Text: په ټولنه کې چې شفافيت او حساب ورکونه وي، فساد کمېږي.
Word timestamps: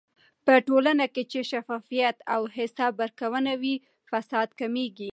په 0.45 0.53
ټولنه 0.67 1.05
کې 1.13 1.23
چې 1.31 1.39
شفافيت 1.51 2.17
او 2.33 2.41
حساب 2.55 2.93
ورکونه 3.01 3.51
وي، 3.61 3.75
فساد 4.09 4.49
کمېږي. 4.59 5.09